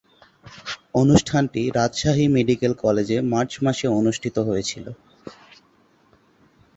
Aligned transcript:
অনুষ্ঠানটি 0.93 1.61
রাজশাহী 1.77 2.25
মেডিকেল 2.35 2.73
কলেজে 2.83 3.17
মার্চ 3.31 3.51
মাসে 3.65 3.85
অনুষ্ঠিত 3.99 4.35
হয়েছিলো। 4.47 4.91